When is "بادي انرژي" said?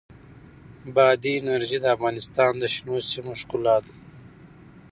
0.95-1.77